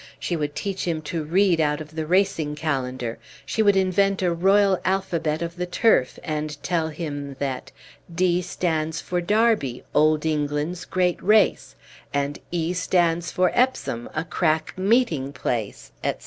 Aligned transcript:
She 0.19 0.35
would 0.35 0.55
teach 0.55 0.85
him 0.85 1.03
to 1.03 1.23
read 1.23 1.61
out 1.61 1.79
of 1.79 1.93
the 1.95 2.07
Racing 2.07 2.55
Calendar; 2.55 3.19
she 3.45 3.61
would 3.61 3.75
invent 3.75 4.23
a 4.23 4.33
royal 4.33 4.79
alphabet 4.83 5.43
of 5.43 5.57
the 5.57 5.67
turf, 5.67 6.17
and 6.23 6.57
tell 6.63 6.87
him 6.87 7.35
that 7.37 7.71
"D 8.11 8.41
stands 8.41 8.99
for 8.99 9.21
Derby, 9.21 9.83
old 9.93 10.25
England's 10.25 10.85
great 10.85 11.21
race," 11.21 11.75
and 12.15 12.39
"E 12.49 12.73
stands 12.73 13.31
for 13.31 13.51
Epsom, 13.53 14.09
a 14.15 14.23
crack 14.25 14.75
meeting 14.75 15.31
place," 15.33 15.91
etc. 16.03 16.19